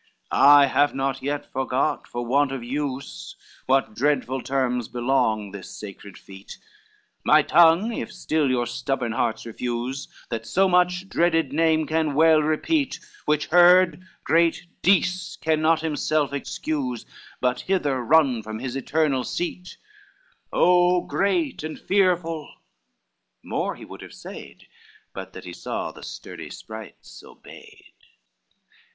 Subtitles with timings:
[0.00, 5.70] X "I have not yet forgot for want of use, What dreadful terms belong this
[5.78, 6.56] sacred feat,
[7.22, 12.40] My tongue, if still your stubborn hearts refuse, That so much dreaded name can well
[12.42, 17.04] repeat, Which heard, great Dis cannot himself excuse,
[17.42, 19.76] But hither run from his eternal seat,
[20.50, 24.62] O great and fearful!"—More he would have said,
[25.12, 27.92] But that he saw the sturdy sprites obeyed.